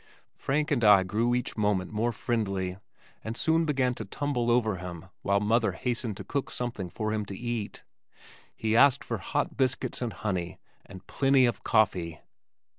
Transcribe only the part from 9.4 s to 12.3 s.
biscuits and honey and plenty of coffee."